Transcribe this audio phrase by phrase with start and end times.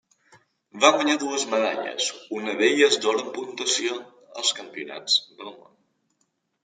[0.83, 2.07] Va guanyar dues medalles,
[2.39, 4.01] una d'elles d'or en puntuació,
[4.41, 5.73] als Campionats del Món.